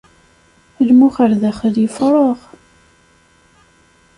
Lmux 0.87 1.15
ar 1.23 1.31
daxel 1.41 1.75
yefreɣ. 1.83 2.39